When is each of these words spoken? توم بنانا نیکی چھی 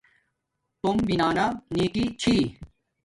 توم 0.79 0.97
بنانا 1.07 1.45
نیکی 1.73 2.05
چھی 2.21 2.35